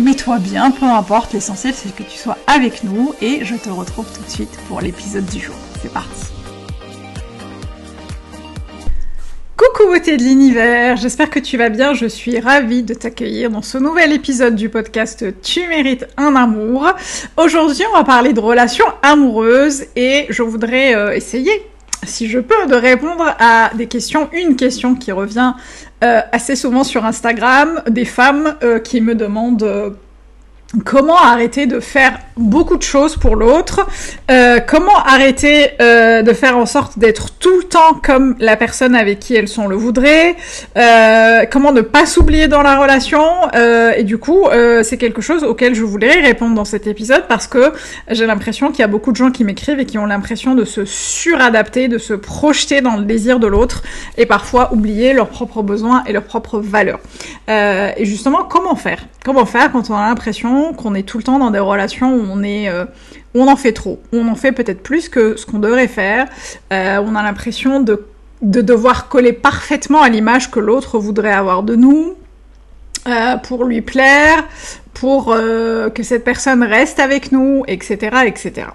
mets-toi 0.00 0.38
bien, 0.38 0.70
peu 0.70 0.86
importe, 0.86 1.32
l'essentiel 1.32 1.74
c'est 1.74 1.94
que 1.94 2.02
tu 2.02 2.18
sois 2.18 2.38
avec 2.46 2.84
nous 2.84 3.14
et 3.20 3.44
je 3.44 3.54
te 3.54 3.68
retrouve 3.68 4.06
tout 4.14 4.22
de 4.22 4.30
suite 4.30 4.58
pour 4.68 4.80
l'épisode 4.80 5.26
du 5.26 5.40
jour. 5.40 5.54
C'est 5.82 5.92
parti 5.92 6.26
Coucou 9.56 9.90
beauté 9.90 10.16
de 10.16 10.22
l'univers, 10.22 10.96
j'espère 10.96 11.30
que 11.30 11.40
tu 11.40 11.56
vas 11.56 11.68
bien, 11.68 11.92
je 11.92 12.06
suis 12.06 12.38
ravie 12.38 12.82
de 12.82 12.94
t'accueillir 12.94 13.50
dans 13.50 13.62
ce 13.62 13.76
nouvel 13.78 14.12
épisode 14.12 14.54
du 14.54 14.68
podcast 14.68 15.24
Tu 15.42 15.66
mérites 15.66 16.06
un 16.16 16.36
amour. 16.36 16.92
Aujourd'hui 17.36 17.82
on 17.92 17.96
va 17.96 18.04
parler 18.04 18.32
de 18.32 18.40
relations 18.40 18.86
amoureuses 19.02 19.86
et 19.96 20.26
je 20.28 20.42
voudrais 20.42 20.94
euh, 20.94 21.14
essayer 21.14 21.50
si 22.08 22.28
je 22.28 22.38
peux, 22.38 22.66
de 22.68 22.74
répondre 22.74 23.34
à 23.38 23.70
des 23.74 23.86
questions. 23.86 24.28
Une 24.32 24.56
question 24.56 24.94
qui 24.94 25.12
revient 25.12 25.54
euh, 26.02 26.20
assez 26.32 26.56
souvent 26.56 26.84
sur 26.84 27.04
Instagram, 27.04 27.82
des 27.88 28.04
femmes 28.04 28.56
euh, 28.62 28.78
qui 28.78 29.00
me 29.00 29.14
demandent 29.14 29.62
euh, 29.62 29.90
comment 30.84 31.16
arrêter 31.16 31.66
de 31.66 31.80
faire 31.80 32.18
beaucoup 32.36 32.76
de 32.76 32.82
choses 32.82 33.16
pour 33.16 33.36
l'autre, 33.36 33.86
euh, 34.30 34.60
comment 34.60 34.96
arrêter 34.98 35.70
euh, 35.80 36.22
de 36.22 36.32
faire 36.34 36.58
en 36.58 36.66
sorte 36.66 36.98
d'être 36.98 37.30
tout 37.38 37.56
le 37.56 37.64
temps 37.64 37.94
comme 38.02 38.36
la 38.38 38.56
personne 38.56 38.94
avec 38.94 39.18
qui 39.18 39.34
elles 39.34 39.48
sont 39.48 39.66
le 39.66 39.76
voudrait, 39.76 40.36
euh, 40.76 41.46
comment 41.50 41.72
ne 41.72 41.80
pas 41.80 42.04
s'oublier 42.04 42.48
dans 42.48 42.62
la 42.62 42.78
relation, 42.78 43.18
et 43.96 44.04
du 44.04 44.18
coup 44.18 44.46
c'est 44.82 44.98
quelque 44.98 45.22
chose 45.22 45.42
auquel 45.42 45.74
je 45.74 45.82
voulais 45.82 46.20
répondre 46.20 46.54
dans 46.54 46.64
cet 46.64 46.86
épisode 46.86 47.24
parce 47.28 47.46
que 47.46 47.72
j'ai 48.10 48.26
l'impression 48.26 48.70
qu'il 48.70 48.80
y 48.80 48.82
a 48.82 48.88
beaucoup 48.88 49.10
de 49.10 49.16
gens 49.16 49.30
qui 49.30 49.44
m'écrivent 49.44 49.80
et 49.80 49.86
qui 49.86 49.98
ont 49.98 50.06
l'impression 50.06 50.54
de 50.54 50.64
se 50.64 50.84
suradapter, 50.84 51.88
de 51.88 51.98
se 51.98 52.14
projeter 52.14 52.80
dans 52.80 52.96
le 52.96 53.04
désir 53.04 53.40
de 53.40 53.46
l'autre 53.46 53.82
et 54.16 54.26
parfois 54.26 54.72
oublier 54.72 55.12
leurs 55.12 55.28
propres 55.28 55.62
besoins 55.62 56.04
et 56.06 56.12
leurs 56.12 56.24
propres 56.24 56.60
valeurs. 56.60 57.00
et 57.48 58.04
justement 58.04 58.44
comment 58.44 58.76
faire? 58.76 59.06
Comment 59.24 59.46
faire 59.46 59.72
quand 59.72 59.90
on 59.90 59.96
a 59.96 60.08
l'impression 60.08 60.57
qu'on 60.72 60.94
est 60.94 61.02
tout 61.02 61.18
le 61.18 61.24
temps 61.24 61.38
dans 61.38 61.50
des 61.50 61.58
relations 61.58 62.14
où 62.14 62.26
on 62.30 62.42
euh, 62.44 62.84
en 63.34 63.56
fait 63.56 63.72
trop, 63.72 64.00
on 64.12 64.28
en 64.28 64.34
fait 64.34 64.52
peut-être 64.52 64.82
plus 64.82 65.08
que 65.08 65.36
ce 65.36 65.46
qu'on 65.46 65.58
devrait 65.58 65.88
faire, 65.88 66.26
euh, 66.72 67.02
on 67.04 67.14
a 67.14 67.22
l'impression 67.22 67.80
de, 67.80 68.06
de 68.42 68.60
devoir 68.60 69.08
coller 69.08 69.32
parfaitement 69.32 70.02
à 70.02 70.08
l'image 70.08 70.50
que 70.50 70.60
l'autre 70.60 70.98
voudrait 70.98 71.32
avoir 71.32 71.62
de 71.62 71.76
nous, 71.76 72.14
euh, 73.06 73.36
pour 73.36 73.64
lui 73.64 73.80
plaire, 73.80 74.44
pour 74.94 75.26
que 75.26 76.02
cette 76.02 76.24
personne 76.24 76.64
reste 76.64 76.98
avec 76.98 77.30
nous, 77.30 77.62
etc., 77.68 78.16
etc. 78.26 78.66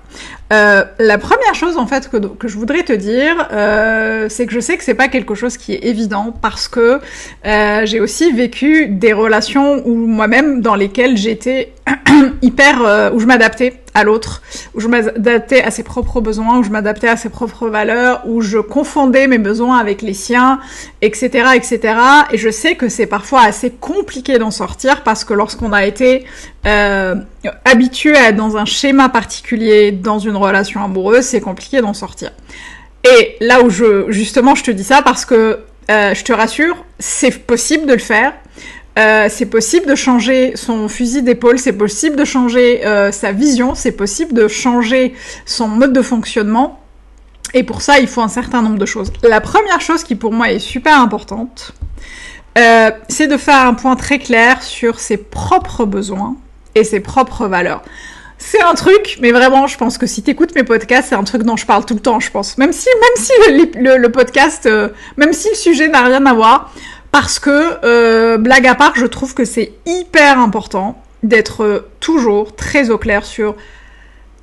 Euh, 0.53 0.84
la 1.00 1.18
première 1.18 1.56
chose 1.56 1.78
en 1.78 1.88
fait 1.88 2.09
que, 2.09 2.18
que 2.18 2.47
je 2.47 2.58
voudrais 2.58 2.84
te 2.84 2.94
dire, 2.94 3.47
euh, 3.52 4.28
c'est 4.30 4.46
que 4.46 4.53
je 4.53 4.59
sais 4.59 4.78
que 4.78 4.84
c'est 4.84 4.94
pas 4.94 5.08
quelque 5.08 5.34
chose 5.34 5.58
qui 5.58 5.74
est 5.74 5.86
évident 5.86 6.34
parce 6.41 6.68
que 6.68 7.00
euh, 7.46 7.86
j'ai 7.86 8.00
aussi 8.00 8.31
vécu 8.31 8.88
des 8.88 9.13
relations 9.13 9.81
où 9.88 9.96
moi-même 9.96 10.62
dans 10.62 10.75
lesquelles 10.75 11.18
j'étais 11.18 11.74
hyper, 12.42 13.12
où 13.13 13.19
je 13.19 13.25
m'adaptais 13.25 13.81
à 13.96 14.03
l'autre, 14.03 14.42
où 14.74 14.80
je 14.80 14.88
m'adaptais 14.88 15.62
à 15.62 15.72
ses 15.72 15.84
propres 15.84 16.22
besoins, 16.22 16.59
où 16.59 16.63
je 16.63 16.69
m'adaptais 16.69 17.08
à 17.08 17.18
ses 17.18 17.30
propres 17.30 17.68
valeurs, 17.68 18.22
où 18.25 18.42
je 18.42 18.59
confondais 18.59 19.28
mes 19.28 19.38
besoins 19.38 19.78
avec 19.78 20.02
les 20.02 20.13
siens, 20.13 20.59
etc., 21.02 21.50
etc. 21.56 21.96
Et 22.31 22.38
je 22.38 22.50
sais 22.50 22.75
que 22.75 22.90
c'est 22.90 23.06
parfois 23.06 23.42
assez 23.42 23.72
compliqué 23.72 24.38
d'en 24.40 24.52
sortir 24.52 25.03
parce 25.03 25.24
que 25.24 25.34
lorsqu'on 25.34 25.74
a 25.74 25.86
été 25.86 26.25
euh, 26.66 27.16
habitué 27.66 28.16
à 28.16 28.29
être 28.29 28.38
dans 28.38 28.56
un 28.56 28.63
schéma 28.63 29.09
particulier 29.09 29.91
dans 29.91 30.19
une 30.19 30.38
relation 30.38 30.81
amoureuse, 30.81 31.25
c'est 31.25 31.41
compliqué 31.41 31.81
d'en 31.81 31.94
sortir. 31.94 32.31
Et 33.03 33.35
là 33.41 33.62
où 33.62 33.69
je, 33.69 34.09
justement, 34.09 34.56
je 34.56 34.63
te 34.63 34.72
dis 34.72 34.85
ça 34.85 35.01
parce 35.01 35.25
que 35.25 35.59
euh, 35.91 36.13
je 36.13 36.24
te 36.24 36.31
rassure, 36.31 36.85
c'est 37.00 37.46
possible 37.46 37.85
de 37.85 37.94
le 37.94 38.00
faire. 38.00 38.34
Euh, 38.97 39.28
c'est 39.29 39.47
possible 39.47 39.88
de 39.88 39.96
changer 39.96 40.53
son 40.56 40.88
fusil 40.88 41.24
d'épaule, 41.24 41.59
c'est 41.59 41.74
possible 41.74 42.16
de 42.16 42.24
changer 42.24 42.81
sa 43.12 43.31
vision, 43.31 43.75
c'est 43.75 43.91
possible 43.91 44.34
de 44.34 44.47
changer 44.47 45.13
son 45.45 45.68
mode 45.68 45.91
de 45.91 46.01
fonctionnement. 46.01 46.80
Et 47.53 47.63
pour 47.63 47.81
ça, 47.81 48.00
il 48.00 48.07
faut 48.07 48.22
un 48.22 48.30
certain 48.30 48.62
nombre 48.62 48.78
de 48.78 48.85
choses. 48.85 49.12
La 49.24 49.41
première 49.41 49.81
chose 49.81 50.03
qui 50.03 50.16
pour 50.16 50.31
moi 50.31 50.51
est 50.51 50.59
super 50.59 50.97
importante, 51.00 51.74
c'est 52.56 53.28
de 53.28 53.38
faire 53.38 53.66
un 53.66 53.74
point 53.74 53.95
très 53.95 54.19
clair 54.19 54.62
sur 54.63 55.00
ses 55.00 55.18
propres 55.18 55.85
besoins 55.85 56.38
et 56.75 56.84
ses 56.84 57.00
propres 57.00 57.47
valeurs. 57.47 57.84
C'est 58.38 58.61
un 58.61 58.73
truc, 58.73 59.17
mais 59.22 59.31
vraiment, 59.31 59.67
je 59.67 59.78
pense 59.78 59.97
que 59.97 60.06
si 60.06 60.22
t'écoutes 60.22 60.53
mes 60.56 60.63
podcasts, 60.63 61.09
c'est 61.09 61.16
un 61.16 61.23
truc 61.23 61.44
dont 61.44 61.56
je 61.56 61.66
parle 61.66 61.85
tout 61.85 61.94
le 61.94 62.01
temps, 62.01 62.19
je 62.19 62.29
pense. 62.29 62.57
Même 62.57 62.73
si, 62.73 62.89
même 63.00 63.23
si 63.23 63.31
le, 63.78 64.07
podcast, 64.09 64.66
euh, 64.66 64.89
même 65.17 65.31
si 65.33 65.50
le 65.50 65.56
sujet 65.56 65.88
n'a 65.88 66.03
rien 66.03 66.25
à 66.25 66.33
voir, 66.33 66.73
parce 67.12 67.39
que, 67.39 67.79
euh, 67.85 68.38
blague 68.38 68.67
à 68.67 68.75
part, 68.75 68.94
je 68.95 69.06
trouve 69.06 69.33
que 69.33 69.45
c'est 69.45 69.73
hyper 69.85 70.39
important 70.39 71.01
d'être 71.22 71.88
toujours 72.00 72.56
très 72.56 72.89
au 72.89 72.97
clair 72.97 73.23
sur 73.23 73.56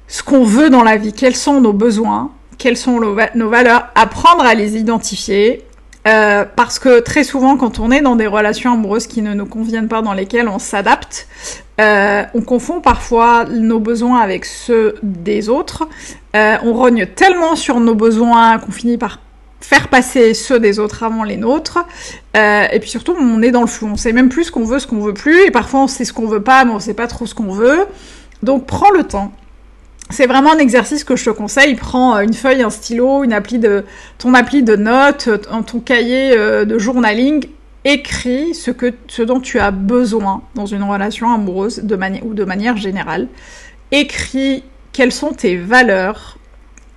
ce 0.09 0.23
qu'on 0.23 0.45
veut 0.45 0.71
dans 0.71 0.83
la 0.83 0.97
vie, 0.97 1.13
quels 1.13 1.37
sont 1.37 1.61
nos 1.61 1.73
besoins, 1.73 2.33
quelles 2.59 2.77
sont 2.77 3.01
nos 3.01 3.49
valeurs, 3.49 3.89
apprendre 3.95 4.45
à 4.45 4.55
les 4.55 4.77
identifier. 4.77 5.65
Euh, 6.09 6.45
parce 6.57 6.79
que 6.79 7.01
très 7.01 7.25
souvent, 7.25 7.57
quand 7.57 7.79
on 7.79 7.91
est 7.91 8.01
dans 8.01 8.17
des 8.17 8.27
relations 8.27 8.73
amoureuses 8.73 9.07
qui 9.07 9.23
ne 9.23 9.35
nous 9.35 9.47
conviennent 9.47 9.89
pas, 9.89 10.03
dans 10.03 10.15
lesquelles 10.15 10.49
on 10.49 10.59
s'adapte, 10.59 11.29
euh, 11.81 12.25
on 12.35 12.43
confond 12.43 12.81
parfois 12.81 13.45
nos 13.45 13.81
besoins 13.81 14.21
avec 14.21 14.45
ceux 14.45 14.95
des 15.03 15.49
autres. 15.49 15.89
Euh, 16.35 16.57
on 16.63 16.73
rogne 16.73 17.07
tellement 17.07 17.57
sur 17.57 17.81
nos 17.81 17.95
besoins 17.95 18.59
qu'on 18.59 18.73
finit 18.73 18.99
par 18.99 19.21
faire 19.61 19.89
passer 19.89 20.33
ceux 20.33 20.59
des 20.59 20.79
autres 20.79 21.03
avant 21.03 21.23
les 21.23 21.37
nôtres. 21.37 21.79
Et 22.35 22.79
puis 22.81 22.89
surtout, 22.89 23.15
on 23.19 23.43
est 23.43 23.51
dans 23.51 23.61
le 23.61 23.67
flou. 23.67 23.89
On 23.93 23.97
sait 23.97 24.13
même 24.13 24.31
plus 24.31 24.45
ce 24.45 24.53
qu'on 24.53 24.65
veut, 24.65 24.79
ce 24.79 24.87
qu'on 24.87 25.01
veut 25.01 25.15
plus. 25.15 25.45
Et 25.47 25.51
parfois, 25.51 25.81
on 25.81 25.87
sait 25.87 26.07
ce 26.07 26.15
qu'on 26.15 26.27
veut 26.27 26.43
pas, 26.43 26.65
mais 26.65 26.73
on 26.73 26.81
sait 26.81 26.95
pas 26.95 27.07
trop 27.07 27.27
ce 27.27 27.35
qu'on 27.35 27.53
veut. 27.53 27.87
Donc, 28.43 28.67
prends 28.67 28.91
le 28.91 29.05
temps. 29.05 29.33
C'est 30.11 30.27
vraiment 30.27 30.53
un 30.53 30.59
exercice 30.59 31.05
que 31.05 31.15
je 31.15 31.25
te 31.25 31.31
conseille. 31.31 31.75
Prends 31.77 32.19
une 32.19 32.35
feuille, 32.35 32.63
un 32.63 32.71
stylo, 32.71 33.23
une 33.23 33.33
appli 33.33 33.59
de, 33.59 33.85
ton 34.19 34.35
appli 34.35 34.63
de 34.63 34.77
notes, 34.77 35.29
ton 35.63 35.81
cahier 35.81 36.33
euh, 36.37 36.65
de 36.65 36.79
journaling. 36.79 37.47
Écris 37.85 38.55
ce, 38.55 38.71
que, 38.71 38.93
ce 39.09 39.23
dont 39.23 39.41
tu 39.41 39.59
as 39.59 39.71
besoin 39.71 40.43
dans 40.55 40.67
une 40.67 40.83
relation 40.83 41.33
amoureuse 41.33 41.79
de 41.79 41.99
ou 42.23 42.35
de 42.35 42.45
manière 42.45 42.77
générale. 42.77 43.29
Écris 43.91 44.65
quelles 44.93 45.13
sont 45.13 45.33
tes 45.33 45.57
valeurs 45.57 46.37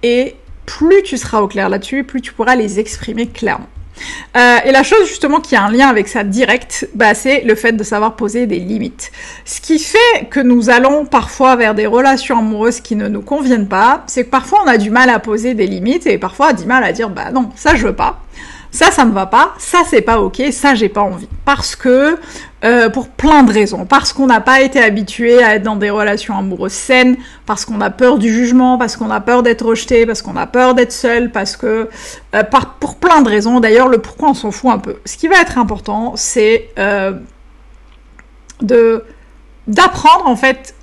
et 0.01 0.35
plus 0.65 1.03
tu 1.03 1.17
seras 1.17 1.39
au 1.39 1.47
clair 1.47 1.69
là-dessus, 1.69 2.03
plus 2.03 2.21
tu 2.21 2.33
pourras 2.33 2.55
les 2.55 2.79
exprimer 2.79 3.27
clairement. 3.27 3.69
Euh, 4.35 4.57
et 4.65 4.71
la 4.71 4.83
chose 4.83 5.07
justement 5.07 5.39
qui 5.39 5.55
a 5.55 5.63
un 5.63 5.71
lien 5.71 5.87
avec 5.87 6.07
ça 6.07 6.23
direct, 6.23 6.89
bah, 6.95 7.13
c'est 7.13 7.41
le 7.41 7.55
fait 7.55 7.73
de 7.73 7.83
savoir 7.83 8.15
poser 8.15 8.47
des 8.47 8.59
limites. 8.59 9.11
Ce 9.45 9.61
qui 9.61 9.79
fait 9.79 10.27
que 10.29 10.39
nous 10.39 10.69
allons 10.69 11.05
parfois 11.05 11.55
vers 11.55 11.75
des 11.75 11.85
relations 11.85 12.39
amoureuses 12.39 12.81
qui 12.81 12.95
ne 12.95 13.07
nous 13.07 13.21
conviennent 13.21 13.67
pas, 13.67 14.03
c'est 14.07 14.25
que 14.25 14.29
parfois 14.29 14.61
on 14.65 14.67
a 14.67 14.77
du 14.77 14.89
mal 14.89 15.09
à 15.09 15.19
poser 15.19 15.53
des 15.53 15.67
limites 15.67 16.07
et 16.07 16.17
parfois 16.17 16.47
a 16.47 16.53
du 16.53 16.65
mal 16.65 16.83
à 16.83 16.91
dire 16.91 17.09
bah 17.09 17.31
non, 17.31 17.51
ça 17.55 17.75
je 17.75 17.87
veux 17.87 17.95
pas. 17.95 18.21
Ça, 18.73 18.89
ça 18.89 19.05
me 19.05 19.13
va 19.13 19.27
pas, 19.27 19.53
ça, 19.59 19.83
c'est 19.87 20.01
pas 20.01 20.19
ok, 20.19 20.41
ça, 20.51 20.73
j'ai 20.73 20.89
pas 20.89 21.01
envie. 21.01 21.29
Parce 21.45 21.75
que, 21.75 22.17
euh, 22.65 22.89
pour 22.89 23.07
plein 23.07 23.43
de 23.43 23.53
raisons. 23.53 23.85
Parce 23.85 24.13
qu'on 24.13 24.25
n'a 24.25 24.41
pas 24.41 24.61
été 24.61 24.81
habitué 24.81 25.43
à 25.43 25.55
être 25.55 25.63
dans 25.63 25.75
des 25.75 25.91
relations 25.91 26.35
amoureuses 26.35 26.71
saines, 26.71 27.17
parce 27.45 27.65
qu'on 27.65 27.81
a 27.81 27.91
peur 27.91 28.17
du 28.17 28.33
jugement, 28.33 28.79
parce 28.79 28.97
qu'on 28.97 29.11
a 29.11 29.21
peur 29.21 29.43
d'être 29.43 29.63
rejeté, 29.63 30.07
parce 30.07 30.23
qu'on 30.23 30.35
a 30.35 30.47
peur 30.47 30.73
d'être 30.73 30.91
seul, 30.91 31.31
parce 31.31 31.55
que... 31.55 31.87
Euh, 32.33 32.43
pour 32.79 32.95
plein 32.95 33.21
de 33.21 33.29
raisons. 33.29 33.59
D'ailleurs, 33.59 33.89
le 33.89 33.99
pourquoi, 33.99 34.29
on 34.29 34.33
s'en 34.33 34.49
fout 34.49 34.71
un 34.71 34.79
peu. 34.79 34.95
Ce 35.05 35.17
qui 35.17 35.27
va 35.27 35.39
être 35.39 35.59
important, 35.59 36.13
c'est 36.15 36.69
euh, 36.79 37.13
d'apprendre, 39.67 40.25
en 40.25 40.35
fait, 40.35 40.73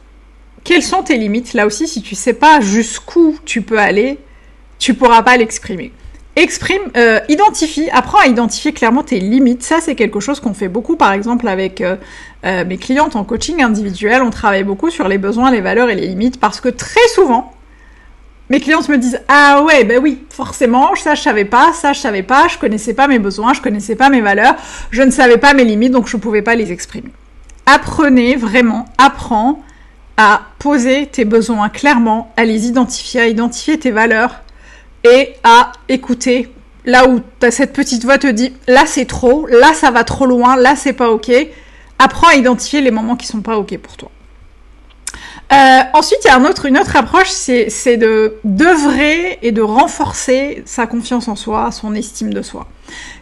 quelles 0.62 0.84
sont 0.84 1.02
tes 1.02 1.19
limites. 1.19 1.54
Là 1.54 1.66
aussi, 1.66 1.88
si 1.88 2.02
tu 2.02 2.14
sais 2.14 2.34
pas 2.34 2.60
jusqu'où 2.60 3.37
tu 3.44 3.62
peux 3.62 3.78
aller, 3.78 4.20
tu 4.78 4.94
pourras 4.94 5.22
pas 5.22 5.37
l'exprimer. 5.37 5.92
Exprime, 6.36 6.82
euh, 6.96 7.18
identifie, 7.28 7.90
apprends 7.90 8.20
à 8.20 8.26
identifier 8.26 8.72
clairement 8.72 9.02
tes 9.02 9.18
limites. 9.18 9.64
Ça, 9.64 9.80
c'est 9.80 9.96
quelque 9.96 10.20
chose 10.20 10.38
qu'on 10.38 10.54
fait 10.54 10.68
beaucoup, 10.68 10.94
par 10.96 11.12
exemple, 11.12 11.48
avec 11.48 11.80
euh, 11.80 11.96
euh, 12.46 12.64
mes 12.64 12.78
clientes 12.78 13.16
en 13.16 13.24
coaching 13.24 13.62
individuel. 13.62 14.22
On 14.22 14.30
travaille 14.30 14.62
beaucoup 14.62 14.90
sur 14.90 15.08
les 15.08 15.18
besoins, 15.18 15.50
les 15.50 15.60
valeurs 15.60 15.90
et 15.90 15.96
les 15.96 16.06
limites 16.06 16.38
parce 16.38 16.60
que 16.60 16.68
très 16.68 17.06
souvent, 17.14 17.52
mes 18.48 18.60
clientes 18.60 18.88
me 18.88 18.96
disent 18.96 19.20
ah 19.28 19.62
ouais 19.64 19.84
ben 19.84 20.00
oui 20.02 20.18
forcément 20.28 20.94
ça 20.96 21.14
je 21.14 21.22
savais 21.22 21.44
pas 21.44 21.72
ça 21.72 21.92
je 21.92 22.00
savais 22.00 22.24
pas 22.24 22.48
je 22.48 22.58
connaissais 22.58 22.94
pas 22.94 23.06
mes 23.06 23.20
besoins 23.20 23.54
je 23.54 23.60
connaissais 23.60 23.94
pas 23.94 24.10
mes 24.10 24.20
valeurs 24.20 24.56
je 24.90 25.02
ne 25.02 25.12
savais 25.12 25.38
pas 25.38 25.54
mes 25.54 25.64
limites 25.64 25.92
donc 25.92 26.08
je 26.08 26.16
pouvais 26.16 26.42
pas 26.42 26.56
les 26.56 26.72
exprimer 26.72 27.12
apprenez 27.66 28.34
vraiment 28.34 28.86
apprends 28.98 29.62
à 30.16 30.40
poser 30.58 31.06
tes 31.06 31.24
besoins 31.24 31.68
clairement 31.68 32.32
à 32.36 32.44
les 32.44 32.66
identifier 32.66 33.20
à 33.20 33.28
identifier 33.28 33.78
tes 33.78 33.92
valeurs 33.92 34.40
et 35.05 35.35
à 35.44 35.73
écouter 35.88 36.52
là 36.85 37.08
où 37.08 37.20
cette 37.50 37.73
petite 37.73 38.05
voix 38.05 38.19
te 38.19 38.26
dit 38.26 38.52
là 38.67 38.85
c'est 38.87 39.06
trop, 39.06 39.47
là 39.47 39.73
ça 39.75 39.91
va 39.91 40.05
trop 40.05 40.26
loin, 40.26 40.56
là 40.56 40.76
c'est 40.76 40.93
pas 40.93 41.11
ok. 41.11 41.31
Apprends 41.99 42.29
à 42.29 42.35
identifier 42.35 42.81
les 42.81 42.91
moments 42.91 43.17
qui 43.17 43.26
sont 43.26 43.43
pas 43.43 43.58
ok 43.58 43.76
pour 43.79 43.97
toi. 43.97 44.11
Euh, 45.52 45.81
ensuite, 45.94 46.20
il 46.25 46.29
y 46.29 46.31
a 46.31 46.37
une 46.37 46.79
autre 46.79 46.97
approche, 46.97 47.29
c'est 47.31 47.97
de 47.97 48.37
d'œuvrer 48.44 49.41
et 49.43 49.50
de 49.50 49.62
renforcer 49.62 50.62
sa 50.64 50.87
confiance 50.87 51.26
en 51.26 51.35
soi, 51.35 51.73
son 51.73 51.94
estime 51.97 52.32
de 52.32 52.41
soi. 52.41 52.69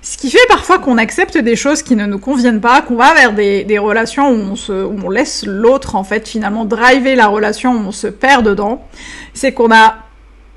Ce 0.03 0.19
qui 0.19 0.31
fait 0.31 0.47
parfois 0.47 0.79
qu'on 0.79 0.99
accepte 0.99 1.39
des 1.39 1.57
choses 1.57 1.83
qui 1.83 1.97
ne 1.97 2.05
nous 2.05 2.19
conviennent 2.19 2.61
pas, 2.61 2.83
qu'on 2.83 2.97
va 2.97 3.15
vers 3.15 3.33
des, 3.33 3.79
relations 3.79 4.31
où 4.31 4.55
on, 4.55 4.73
où 4.73 5.07
on 5.07 5.11
laisse 5.11 5.47
l'autre 5.47 5.97
en 5.97 6.05
fait 6.05 6.29
finalement 6.29 6.67
driver 6.67 7.17
la 7.17 7.29
relation, 7.29 7.73
où 7.73 7.89
on 7.89 7.93
se 7.93 8.09
perd 8.09 8.45
dedans. 8.45 8.87
C'est 9.33 9.53
qu'on 9.53 9.73
a 9.73 9.97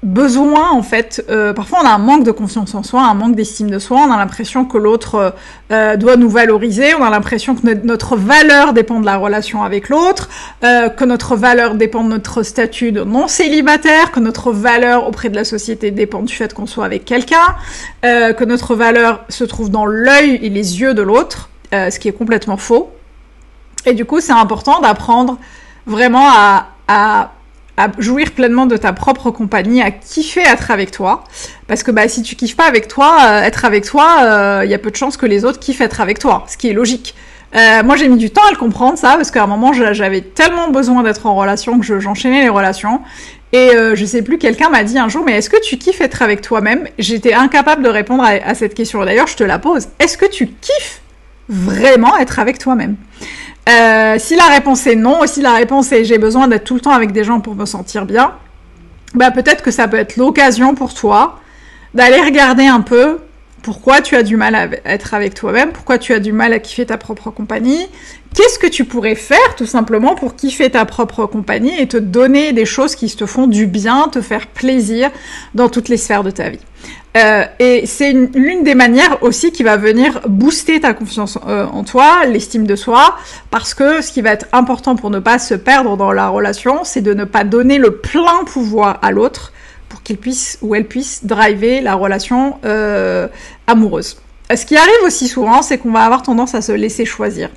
besoin 0.03 0.71
en 0.71 0.81
fait 0.81 1.23
euh, 1.29 1.53
parfois 1.53 1.79
on 1.83 1.85
a 1.85 1.91
un 1.91 1.99
manque 1.99 2.23
de 2.23 2.31
confiance 2.31 2.73
en 2.73 2.81
soi 2.81 3.03
un 3.03 3.13
manque 3.13 3.35
d'estime 3.35 3.69
de 3.69 3.77
soi 3.77 3.99
on 3.99 4.11
a 4.11 4.17
l'impression 4.17 4.65
que 4.65 4.79
l'autre 4.79 5.15
euh, 5.15 5.29
euh, 5.71 5.95
doit 5.95 6.15
nous 6.15 6.29
valoriser 6.29 6.95
on 6.95 7.03
a 7.03 7.11
l'impression 7.11 7.53
que 7.53 7.85
notre 7.85 8.15
valeur 8.15 8.73
dépend 8.73 8.99
de 8.99 9.05
la 9.05 9.17
relation 9.17 9.61
avec 9.61 9.89
l'autre 9.89 10.29
que 10.61 11.05
notre 11.05 11.35
valeur 11.35 11.75
dépend 11.75 12.03
de 12.03 12.09
notre 12.09 12.41
statut 12.41 12.91
de 12.91 13.03
non 13.03 13.27
célibataire 13.27 14.11
que 14.11 14.19
notre 14.19 14.51
valeur 14.51 15.07
auprès 15.07 15.29
de 15.29 15.35
la 15.35 15.43
société 15.43 15.91
dépend 15.91 16.23
du 16.23 16.33
fait 16.33 16.53
qu'on 16.53 16.65
soit 16.65 16.85
avec 16.85 17.05
quelqu'un 17.05 17.55
que 18.01 18.43
notre 18.43 18.75
valeur 18.75 19.23
se 19.29 19.43
trouve 19.43 19.69
dans 19.69 19.85
l'œil 19.85 20.39
et 20.41 20.49
les 20.49 20.81
yeux 20.81 20.93
de 20.93 21.01
l'autre 21.01 21.49
ce 21.71 21.97
qui 21.99 22.07
est 22.07 22.13
complètement 22.13 22.57
faux. 22.57 22.91
Et 23.85 23.93
du 23.93 24.05
coup 24.05 24.19
c'est 24.19 24.33
important 24.33 24.81
d'apprendre 24.81 25.37
vraiment 25.85 26.27
à, 26.29 26.67
à 26.87 27.31
à 27.77 27.87
jouir 27.97 28.31
pleinement 28.31 28.65
de 28.65 28.77
ta 28.77 28.93
propre 28.93 29.31
compagnie, 29.31 29.81
à 29.81 29.91
kiffer 29.91 30.41
être 30.41 30.71
avec 30.71 30.91
toi. 30.91 31.23
Parce 31.67 31.83
que 31.83 31.91
bah, 31.91 32.07
si 32.07 32.21
tu 32.21 32.35
kiffes 32.35 32.55
pas 32.55 32.65
avec 32.65 32.87
toi, 32.87 33.17
euh, 33.21 33.41
être 33.41 33.65
avec 33.65 33.85
toi, 33.85 34.17
il 34.19 34.25
euh, 34.25 34.65
y 34.65 34.73
a 34.73 34.77
peu 34.77 34.91
de 34.91 34.95
chances 34.95 35.17
que 35.17 35.25
les 35.25 35.45
autres 35.45 35.59
kiffent 35.59 35.81
être 35.81 36.01
avec 36.01 36.19
toi, 36.19 36.45
ce 36.47 36.57
qui 36.57 36.69
est 36.69 36.73
logique. 36.73 37.15
Euh, 37.53 37.83
moi 37.83 37.97
j'ai 37.97 38.07
mis 38.07 38.17
du 38.17 38.29
temps 38.29 38.47
à 38.47 38.51
le 38.51 38.57
comprendre 38.57 38.97
ça, 38.97 39.15
parce 39.15 39.29
qu'à 39.29 39.43
un 39.43 39.47
moment 39.47 39.73
j'avais 39.73 40.21
tellement 40.21 40.69
besoin 40.69 41.03
d'être 41.03 41.25
en 41.25 41.35
relation 41.35 41.79
que 41.79 41.99
j'enchaînais 41.99 42.41
les 42.41 42.49
relations. 42.49 43.01
Et 43.53 43.71
je 43.95 44.05
sais 44.05 44.21
plus, 44.21 44.37
quelqu'un 44.37 44.69
m'a 44.69 44.85
dit 44.85 44.97
un 44.97 45.09
jour, 45.09 45.25
mais 45.25 45.33
est-ce 45.33 45.49
que 45.49 45.61
tu 45.61 45.77
kiffes 45.77 45.99
être 45.99 46.21
avec 46.21 46.39
toi-même? 46.39 46.87
J'étais 46.97 47.33
incapable 47.33 47.83
de 47.83 47.89
répondre 47.89 48.23
à, 48.23 48.29
à 48.29 48.55
cette 48.55 48.73
question. 48.73 49.03
D'ailleurs, 49.03 49.27
je 49.27 49.35
te 49.35 49.43
la 49.43 49.59
pose. 49.59 49.89
Est-ce 49.99 50.17
que 50.17 50.25
tu 50.25 50.47
kiffes 50.47 51.01
vraiment 51.49 52.17
être 52.17 52.39
avec 52.39 52.59
toi-même? 52.59 52.95
Euh, 53.71 54.15
si 54.19 54.35
la 54.35 54.45
réponse 54.45 54.85
est 54.87 54.95
non, 54.95 55.21
ou 55.21 55.27
si 55.27 55.41
la 55.41 55.53
réponse 55.53 55.91
est 55.91 56.03
j'ai 56.05 56.17
besoin 56.17 56.47
d'être 56.47 56.63
tout 56.63 56.75
le 56.75 56.81
temps 56.81 56.91
avec 56.91 57.11
des 57.11 57.23
gens 57.23 57.39
pour 57.39 57.55
me 57.55 57.65
sentir 57.65 58.05
bien, 58.05 58.33
bah 59.13 59.31
peut-être 59.31 59.61
que 59.61 59.71
ça 59.71 59.87
peut 59.87 59.97
être 59.97 60.17
l'occasion 60.17 60.75
pour 60.75 60.93
toi 60.93 61.39
d'aller 61.93 62.21
regarder 62.21 62.65
un 62.65 62.81
peu 62.81 63.19
pourquoi 63.61 64.01
tu 64.01 64.15
as 64.15 64.23
du 64.23 64.37
mal 64.37 64.55
à 64.55 64.67
être 64.85 65.13
avec 65.13 65.33
toi-même, 65.33 65.71
pourquoi 65.71 65.97
tu 65.97 66.13
as 66.13 66.19
du 66.19 66.31
mal 66.31 66.53
à 66.53 66.59
kiffer 66.59 66.85
ta 66.85 66.97
propre 66.97 67.29
compagnie, 67.29 67.87
qu'est-ce 68.35 68.57
que 68.57 68.67
tu 68.67 68.85
pourrais 68.85 69.15
faire 69.15 69.55
tout 69.55 69.65
simplement 69.65 70.15
pour 70.15 70.35
kiffer 70.35 70.69
ta 70.69 70.85
propre 70.85 71.25
compagnie 71.25 71.79
et 71.79 71.87
te 71.87 71.97
donner 71.97 72.53
des 72.53 72.65
choses 72.65 72.95
qui 72.95 73.13
te 73.15 73.25
font 73.25 73.47
du 73.47 73.67
bien, 73.67 74.07
te 74.11 74.21
faire 74.21 74.47
plaisir 74.47 75.11
dans 75.53 75.69
toutes 75.69 75.89
les 75.89 75.97
sphères 75.97 76.23
de 76.23 76.31
ta 76.31 76.49
vie? 76.49 76.59
Euh, 77.17 77.43
et 77.59 77.85
c'est 77.85 78.13
l'une 78.13 78.63
des 78.63 78.73
manières 78.73 79.21
aussi 79.21 79.51
qui 79.51 79.63
va 79.63 79.75
venir 79.75 80.21
booster 80.27 80.79
ta 80.79 80.93
confiance 80.93 81.37
euh, 81.45 81.65
en 81.65 81.83
toi, 81.83 82.25
l'estime 82.25 82.65
de 82.65 82.75
soi, 82.75 83.17
parce 83.49 83.73
que 83.73 84.01
ce 84.01 84.11
qui 84.11 84.21
va 84.21 84.31
être 84.31 84.47
important 84.53 84.95
pour 84.95 85.09
ne 85.09 85.19
pas 85.19 85.37
se 85.37 85.53
perdre 85.53 85.97
dans 85.97 86.13
la 86.13 86.29
relation, 86.29 86.83
c'est 86.83 87.01
de 87.01 87.13
ne 87.13 87.25
pas 87.25 87.43
donner 87.43 87.77
le 87.77 87.97
plein 87.97 88.45
pouvoir 88.45 88.97
à 89.01 89.11
l'autre 89.11 89.51
pour 89.91 90.03
qu'il 90.03 90.17
puisse 90.17 90.57
ou 90.61 90.73
elle 90.73 90.87
puisse 90.87 91.25
driver 91.25 91.81
la 91.81 91.95
relation 91.95 92.57
euh, 92.63 93.27
amoureuse. 93.67 94.17
Ce 94.55 94.65
qui 94.65 94.77
arrive 94.77 95.03
aussi 95.05 95.27
souvent, 95.27 95.61
c'est 95.61 95.77
qu'on 95.77 95.91
va 95.91 96.03
avoir 96.03 96.23
tendance 96.23 96.55
à 96.55 96.61
se 96.61 96.71
laisser 96.71 97.05
choisir. 97.05 97.49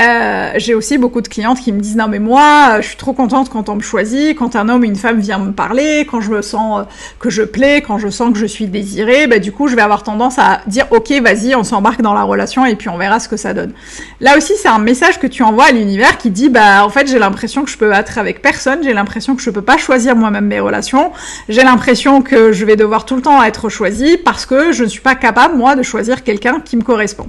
Euh, 0.00 0.52
j'ai 0.54 0.74
aussi 0.74 0.96
beaucoup 0.96 1.20
de 1.20 1.26
clientes 1.26 1.58
qui 1.58 1.72
me 1.72 1.80
disent 1.80 1.96
non 1.96 2.06
mais 2.06 2.20
moi 2.20 2.80
je 2.80 2.86
suis 2.86 2.96
trop 2.96 3.12
contente 3.12 3.50
quand 3.50 3.68
on 3.68 3.74
me 3.74 3.80
choisit, 3.80 4.38
quand 4.38 4.54
un 4.54 4.68
homme 4.68 4.82
ou 4.82 4.84
une 4.84 4.94
femme 4.94 5.18
vient 5.18 5.40
me 5.40 5.50
parler, 5.50 6.06
quand 6.08 6.20
je 6.20 6.30
me 6.30 6.40
sens 6.40 6.80
euh, 6.80 6.84
que 7.18 7.30
je 7.30 7.42
plais, 7.42 7.82
quand 7.82 7.98
je 7.98 8.08
sens 8.08 8.32
que 8.32 8.38
je 8.38 8.46
suis 8.46 8.68
désirée, 8.68 9.26
bah 9.26 9.40
du 9.40 9.50
coup 9.50 9.66
je 9.66 9.74
vais 9.74 9.82
avoir 9.82 10.04
tendance 10.04 10.38
à 10.38 10.60
dire 10.68 10.86
ok 10.92 11.10
vas-y 11.20 11.56
on 11.56 11.64
s'embarque 11.64 12.00
dans 12.00 12.14
la 12.14 12.22
relation 12.22 12.64
et 12.64 12.76
puis 12.76 12.88
on 12.88 12.96
verra 12.96 13.18
ce 13.18 13.28
que 13.28 13.36
ça 13.36 13.54
donne. 13.54 13.72
Là 14.20 14.36
aussi 14.36 14.52
c'est 14.56 14.68
un 14.68 14.78
message 14.78 15.18
que 15.18 15.26
tu 15.26 15.42
envoies 15.42 15.64
à 15.64 15.72
l'univers 15.72 16.16
qui 16.16 16.30
dit 16.30 16.48
bah 16.48 16.84
en 16.84 16.90
fait 16.90 17.08
j'ai 17.08 17.18
l'impression 17.18 17.64
que 17.64 17.70
je 17.70 17.76
peux 17.76 17.90
être 17.90 18.18
avec 18.18 18.40
personne, 18.40 18.84
j'ai 18.84 18.94
l'impression 18.94 19.34
que 19.34 19.42
je 19.42 19.50
peux 19.50 19.62
pas 19.62 19.78
choisir 19.78 20.14
moi-même 20.14 20.46
mes 20.46 20.60
relations, 20.60 21.10
j'ai 21.48 21.64
l'impression 21.64 22.22
que 22.22 22.52
je 22.52 22.64
vais 22.64 22.76
devoir 22.76 23.04
tout 23.04 23.16
le 23.16 23.22
temps 23.22 23.42
être 23.42 23.68
choisie 23.68 24.16
parce 24.16 24.46
que 24.46 24.70
je 24.70 24.84
ne 24.84 24.88
suis 24.88 25.00
pas 25.00 25.16
capable 25.16 25.56
moi 25.56 25.74
de 25.74 25.82
choisir 25.82 26.22
quelqu'un 26.22 26.60
qui 26.60 26.76
me 26.76 26.82
correspond 26.82 27.26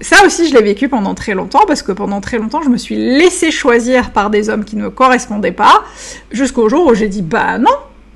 ça 0.00 0.24
aussi, 0.24 0.48
je 0.48 0.54
l'ai 0.54 0.62
vécu 0.62 0.88
pendant 0.88 1.14
très 1.14 1.34
longtemps, 1.34 1.64
parce 1.66 1.82
que 1.82 1.92
pendant 1.92 2.20
très 2.20 2.38
longtemps, 2.38 2.62
je 2.62 2.68
me 2.68 2.76
suis 2.76 2.96
laissée 2.96 3.50
choisir 3.50 4.12
par 4.12 4.30
des 4.30 4.48
hommes 4.48 4.64
qui 4.64 4.76
ne 4.76 4.82
me 4.82 4.90
correspondaient 4.90 5.52
pas, 5.52 5.84
jusqu'au 6.30 6.68
jour 6.68 6.86
où 6.86 6.94
j'ai 6.94 7.08
dit, 7.08 7.22
bah 7.22 7.58
non, 7.58 7.74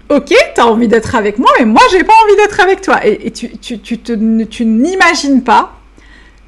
ok, 0.08 0.32
t'as 0.54 0.64
envie 0.64 0.88
d'être 0.88 1.14
avec 1.14 1.38
moi, 1.38 1.50
mais 1.58 1.64
moi, 1.64 1.82
j'ai 1.90 2.04
pas 2.04 2.12
envie 2.24 2.36
d'être 2.36 2.60
avec 2.60 2.80
toi. 2.80 3.04
Et, 3.04 3.30
tu, 3.30 3.50
tu, 3.58 3.80
tu, 3.80 3.98
tu 3.98 4.64
n'imagines 4.64 5.42
pas 5.42 5.72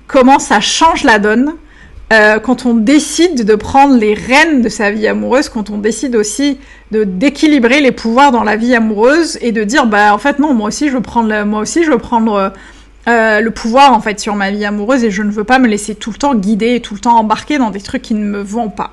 comment 0.07 0.39
ça 0.39 0.61
change 0.61 1.05
la 1.05 1.19
donne 1.19 1.55
euh, 2.13 2.39
quand 2.39 2.67
on 2.67 2.75
décide 2.75 3.45
de 3.45 3.55
prendre 3.55 3.97
les 3.97 4.13
rênes 4.13 4.61
de 4.61 4.69
sa 4.69 4.91
vie 4.91 5.09
amoureuse, 5.09 5.49
quand 5.49 5.71
on 5.71 5.79
décide 5.79 6.15
aussi 6.17 6.59
de 6.91 7.03
d'équilibrer 7.03 7.81
les 7.81 7.93
pouvoirs 7.93 8.31
dans 8.31 8.45
la 8.45 8.57
vie 8.57 8.75
amoureuse 8.75 9.39
et 9.41 9.53
de 9.53 9.65
dire 9.65 9.87
bah 9.87 10.15
en 10.15 10.19
fait 10.19 10.39
non 10.39 10.53
moi 10.53 10.69
aussi 10.69 10.89
je 10.89 10.95
veux 10.95 11.01
prendre 11.01 11.45
moi 11.45 11.61
aussi 11.61 11.83
je 11.83 11.91
veux 11.91 11.99
prendre 11.99 12.53
euh, 13.07 13.41
le 13.41 13.51
pouvoir 13.51 13.93
en 13.93 14.01
fait 14.01 14.19
sur 14.19 14.35
ma 14.35 14.51
vie 14.51 14.65
amoureuse 14.65 15.05
et 15.05 15.11
je 15.11 15.23
ne 15.23 15.31
veux 15.31 15.45
pas 15.45 15.59
me 15.59 15.69
laisser 15.69 15.95
tout 15.95 16.11
le 16.11 16.17
temps 16.17 16.35
guider 16.35 16.77
et 16.77 16.81
tout 16.81 16.95
le 16.95 17.01
temps 17.01 17.17
embarquer 17.17 17.59
dans 17.59 17.71
des 17.71 17.81
trucs 17.81 18.03
qui 18.03 18.15
ne 18.15 18.25
me 18.25 18.41
vont 18.41 18.71
pas. 18.71 18.93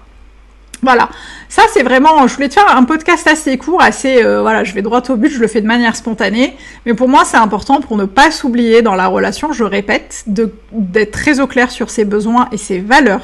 Voilà, 0.84 1.10
ça 1.48 1.62
c'est 1.72 1.84
vraiment, 1.84 2.28
je 2.28 2.34
voulais 2.34 2.50
te 2.50 2.56
faire 2.56 2.76
un 2.76 2.84
podcast 2.86 3.28
assez 3.28 3.56
court, 3.60 3.84
assez, 3.84 4.24
euh, 4.24 4.42
voilà, 4.42 4.64
je 4.64 4.74
vais 4.74 4.82
droit 4.82 5.04
au 5.10 5.16
but, 5.16 5.30
je 5.30 5.40
le 5.40 5.48
fais 5.48 5.62
de 5.62 5.68
manière 5.68 5.96
spontanée, 5.96 6.58
mais 6.88 6.96
pour 6.96 7.08
moi 7.08 7.24
c'est 7.24 7.38
important 7.38 7.82
pour 7.82 7.98
ne 7.98 8.06
pas 8.06 8.32
s'oublier 8.32 8.82
dans 8.82 8.96
la 8.96 9.06
relation, 9.06 9.54
je 9.54 9.64
répète, 9.64 10.24
d'être 10.26 11.12
très 11.12 11.40
au 11.40 11.46
clair 11.46 11.70
sur 11.70 11.92
ses 11.92 12.04
besoins 12.04 12.50
et 12.52 12.58
ses 12.58 12.80
valeurs, 12.80 13.22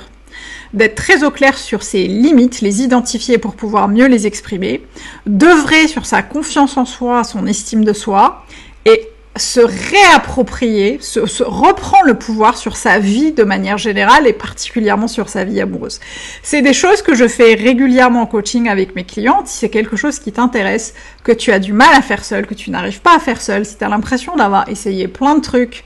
d'être 0.76 0.94
très 0.94 1.24
au 1.24 1.32
clair 1.32 1.58
sur 1.58 1.82
ses 1.82 2.08
limites, 2.08 2.62
les 2.62 2.84
identifier 2.84 3.40
pour 3.40 3.56
pouvoir 3.56 3.88
mieux 3.88 4.06
les 4.06 4.28
exprimer, 4.28 4.86
d'œuvrer 5.26 5.88
sur 5.88 6.06
sa 6.06 6.22
confiance 6.22 6.78
en 6.78 6.86
soi, 6.86 7.24
son 7.24 7.48
estime 7.48 7.84
de 7.84 7.94
soi, 7.94 8.46
et 8.86 9.10
se 9.40 9.60
réapproprier, 9.60 11.00
se, 11.02 11.20
reprend 11.44 12.02
le 12.04 12.16
pouvoir 12.16 12.58
sur 12.58 12.78
sa 12.78 13.00
vie 13.00 13.32
de 13.32 13.44
manière 13.44 13.78
générale 13.78 14.28
et 14.28 14.34
particulièrement 14.34 15.08
sur 15.08 15.30
sa 15.30 15.44
vie 15.44 15.62
amoureuse. 15.62 16.00
C'est 16.44 16.62
des 16.62 16.74
choses 16.74 17.02
que 17.02 17.16
je 17.16 17.28
fais 17.28 17.56
régulièrement 17.56 18.22
en 18.22 18.26
coaching 18.26 18.70
avec 18.70 18.96
mes 18.96 19.04
clientes. 19.04 19.48
Si 19.48 19.60
c'est 19.60 19.70
quelque 19.70 19.96
chose 19.96 20.20
qui 20.20 20.32
t'intéresse, 20.32 20.94
que 21.24 21.32
tu 21.32 21.52
as 21.52 21.60
du 21.60 21.74
mal 21.74 21.94
à 21.94 22.02
faire 22.02 22.24
seul, 22.24 22.46
que 22.48 22.54
tu 22.54 22.72
n'arrives 22.72 23.02
pas 23.02 23.16
à 23.16 23.20
faire 23.20 23.42
seul, 23.42 23.66
si 23.66 23.78
tu 23.78 23.84
as 23.84 23.90
l'impression 23.90 24.36
d'avoir 24.36 24.70
essayé 24.70 25.08
plein 25.08 25.36
de 25.36 25.42
trucs, 25.42 25.84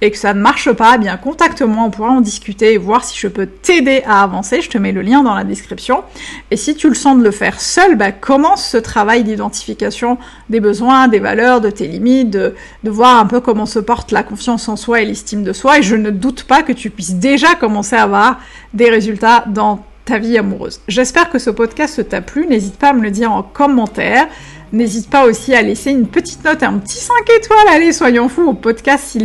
et 0.00 0.10
que 0.10 0.16
ça 0.18 0.34
ne 0.34 0.40
marche 0.40 0.72
pas, 0.72 0.94
eh 0.96 0.98
bien 0.98 1.16
contacte-moi, 1.16 1.84
on 1.84 1.90
pourra 1.90 2.10
en 2.10 2.20
discuter 2.20 2.72
et 2.72 2.78
voir 2.78 3.04
si 3.04 3.18
je 3.18 3.28
peux 3.28 3.46
t'aider 3.46 4.02
à 4.06 4.22
avancer. 4.22 4.60
Je 4.60 4.68
te 4.68 4.78
mets 4.78 4.92
le 4.92 5.02
lien 5.02 5.22
dans 5.22 5.34
la 5.34 5.44
description. 5.44 6.02
Et 6.50 6.56
si 6.56 6.74
tu 6.74 6.88
le 6.88 6.94
sens 6.94 7.18
de 7.18 7.22
le 7.22 7.30
faire 7.30 7.60
seul, 7.60 7.96
bah, 7.96 8.10
commence 8.10 8.66
ce 8.66 8.76
travail 8.76 9.22
d'identification 9.22 10.18
des 10.50 10.60
besoins, 10.60 11.08
des 11.08 11.20
valeurs, 11.20 11.60
de 11.60 11.70
tes 11.70 11.86
limites, 11.86 12.30
de, 12.30 12.54
de 12.82 12.90
voir 12.90 13.18
un 13.18 13.26
peu 13.26 13.40
comment 13.40 13.66
se 13.66 13.78
porte 13.78 14.10
la 14.10 14.22
confiance 14.22 14.68
en 14.68 14.76
soi 14.76 15.02
et 15.02 15.04
l'estime 15.04 15.44
de 15.44 15.52
soi. 15.52 15.78
Et 15.78 15.82
je 15.82 15.96
ne 15.96 16.10
doute 16.10 16.44
pas 16.44 16.62
que 16.62 16.72
tu 16.72 16.90
puisses 16.90 17.14
déjà 17.14 17.54
commencer 17.54 17.96
à 17.96 18.02
avoir 18.02 18.40
des 18.74 18.90
résultats 18.90 19.44
dans 19.46 19.84
ta 20.04 20.18
vie 20.18 20.38
amoureuse. 20.38 20.80
J'espère 20.88 21.30
que 21.30 21.38
ce 21.38 21.50
podcast 21.50 22.08
t'a 22.08 22.20
plu. 22.20 22.46
N'hésite 22.46 22.76
pas 22.76 22.90
à 22.90 22.92
me 22.92 23.02
le 23.02 23.10
dire 23.10 23.32
en 23.32 23.42
commentaire. 23.42 24.26
N'hésite 24.72 25.10
pas 25.10 25.26
aussi 25.26 25.54
à 25.54 25.62
laisser 25.62 25.90
une 25.90 26.06
petite 26.06 26.44
note, 26.44 26.62
un 26.62 26.78
petit 26.78 26.96
5 26.96 27.12
étoiles, 27.36 27.68
allez, 27.68 27.92
soyons 27.92 28.30
fous, 28.30 28.48
au 28.48 28.54
podcast 28.54 29.04
si 29.06 29.20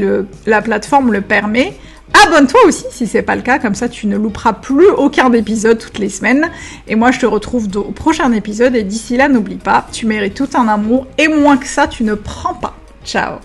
la 0.46 0.62
plateforme 0.62 1.13
le 1.13 1.22
permet. 1.22 1.74
Abonne-toi 2.25 2.60
aussi 2.65 2.86
si 2.91 3.07
c'est 3.07 3.22
pas 3.22 3.36
le 3.36 3.41
cas, 3.41 3.60
comme 3.60 3.75
ça 3.75 3.88
tu 3.88 4.07
ne 4.07 4.17
louperas 4.17 4.53
plus 4.53 4.89
aucun 4.89 5.31
épisode 5.34 5.77
toutes 5.77 6.00
les 6.00 6.10
semaines. 6.10 6.50
Et 6.88 6.96
moi 6.96 7.12
je 7.12 7.19
te 7.19 7.25
retrouve 7.25 7.67
au 7.75 7.91
prochain 7.91 8.31
épisode 8.34 8.75
et 8.75 8.84
d'ici 8.84 9.17
là 9.17 9.29
n'oublie 9.29 9.55
pas, 9.55 9.86
tu 9.91 10.05
mérites 10.05 10.36
tout 10.36 10.50
un 10.55 10.67
amour 10.67 11.07
et 11.17 11.27
moins 11.27 11.57
que 11.57 11.67
ça 11.67 11.88
tu 11.88 12.03
ne 12.03 12.15
prends 12.15 12.53
pas. 12.53 12.75
Ciao 13.05 13.38